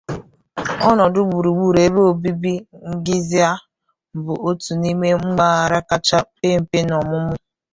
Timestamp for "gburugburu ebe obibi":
1.29-2.53